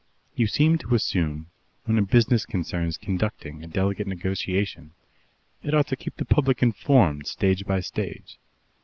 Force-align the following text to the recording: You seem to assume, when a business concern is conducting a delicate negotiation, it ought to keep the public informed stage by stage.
You 0.33 0.47
seem 0.47 0.79
to 0.79 0.95
assume, 0.95 1.51
when 1.85 1.99
a 1.99 2.01
business 2.01 2.43
concern 2.47 2.85
is 2.87 2.97
conducting 2.97 3.63
a 3.63 3.67
delicate 3.67 4.07
negotiation, 4.07 4.93
it 5.61 5.75
ought 5.75 5.89
to 5.89 5.95
keep 5.95 6.15
the 6.15 6.25
public 6.25 6.63
informed 6.63 7.27
stage 7.27 7.67
by 7.67 7.81
stage. 7.81 8.39